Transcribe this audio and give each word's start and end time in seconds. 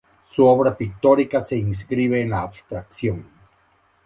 Su 0.31 0.47
obra 0.47 0.75
pictórica 0.75 1.45
se 1.45 1.57
inscribe 1.57 2.19
en 2.23 2.31
la 2.31 2.41
abstracción. 2.41 3.23